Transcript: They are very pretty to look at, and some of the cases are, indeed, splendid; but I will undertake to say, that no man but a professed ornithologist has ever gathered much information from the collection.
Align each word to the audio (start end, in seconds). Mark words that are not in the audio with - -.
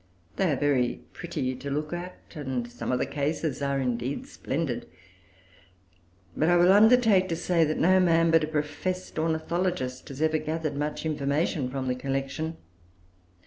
They 0.37 0.51
are 0.51 0.55
very 0.55 1.01
pretty 1.13 1.55
to 1.57 1.69
look 1.69 1.93
at, 1.93 2.17
and 2.33 2.67
some 2.71 2.91
of 2.91 2.97
the 2.97 3.05
cases 3.05 3.61
are, 3.61 3.79
indeed, 3.79 4.25
splendid; 4.25 4.87
but 6.35 6.49
I 6.49 6.55
will 6.57 6.73
undertake 6.73 7.29
to 7.29 7.35
say, 7.35 7.63
that 7.65 7.77
no 7.77 7.99
man 7.99 8.31
but 8.31 8.43
a 8.43 8.47
professed 8.47 9.19
ornithologist 9.19 10.07
has 10.07 10.19
ever 10.19 10.39
gathered 10.39 10.75
much 10.75 11.05
information 11.05 11.69
from 11.69 11.87
the 11.87 11.93
collection. 11.93 12.57